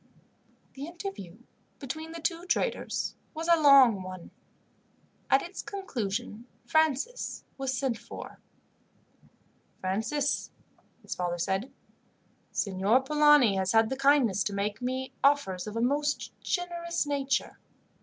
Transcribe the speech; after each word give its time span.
The 0.73 0.87
interview 0.87 1.37
between 1.77 2.11
the 2.11 2.19
two 2.21 2.45
traders 2.47 3.13
was 3.35 3.47
a 3.47 3.55
long 3.61 4.01
one. 4.01 4.31
At 5.29 5.43
its 5.43 5.61
conclusion 5.61 6.47
Francis 6.65 7.43
was 7.55 7.77
sent 7.77 7.99
for. 7.99 8.39
"Francis," 9.79 10.49
his 11.03 11.13
father 11.13 11.37
said, 11.37 11.71
"Signor 12.51 13.01
Polani 13.03 13.57
has 13.57 13.73
had 13.73 13.91
the 13.91 13.95
kindness 13.95 14.43
to 14.45 14.53
make 14.53 14.81
me 14.81 15.11
offers 15.23 15.67
of 15.67 15.75
a 15.75 15.81
most 15.81 16.31
generous 16.41 17.05
nature." 17.05 17.59